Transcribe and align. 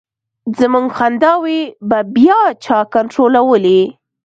زمونږ 0.59 0.87
خنداوې 0.97 1.61
به 1.89 1.99
بیا 2.15 2.39
چا 2.63 2.79
کنټرولولې. 2.93 3.81